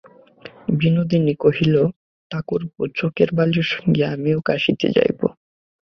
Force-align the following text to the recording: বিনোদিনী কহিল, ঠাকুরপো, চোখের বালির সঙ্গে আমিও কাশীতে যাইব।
বিনোদিনী 0.79 1.33
কহিল, 1.35 1.75
ঠাকুরপো, 2.31 2.81
চোখের 2.95 3.29
বালির 3.33 3.67
সঙ্গে 3.73 4.03
আমিও 4.05 4.39
কাশীতে 4.45 4.87
যাইব। 4.95 5.19